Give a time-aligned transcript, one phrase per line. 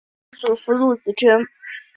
[0.31, 1.47] 曾祖父陆子真。